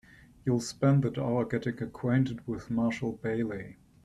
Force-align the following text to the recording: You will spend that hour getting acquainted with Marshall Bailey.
You 0.45 0.53
will 0.53 0.59
spend 0.61 1.03
that 1.03 1.19
hour 1.19 1.45
getting 1.45 1.79
acquainted 1.79 2.39
with 2.47 2.71
Marshall 2.71 3.19
Bailey. 3.21 3.77